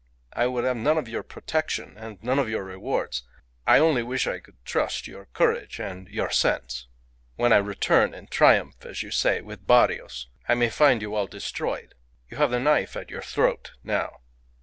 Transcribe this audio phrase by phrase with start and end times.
[0.33, 3.21] "I would have none of your protection and none of your rewards.
[3.67, 6.87] I only wish I could trust your courage and your sense.
[7.35, 11.27] When I return in triumph, as you say, with Barrios, I may find you all
[11.27, 11.93] destroyed.
[12.31, 14.21] You have the knife at your throat now."